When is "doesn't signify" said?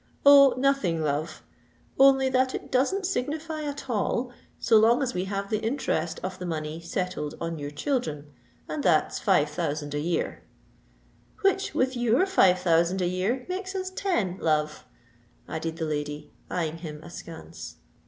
2.71-3.61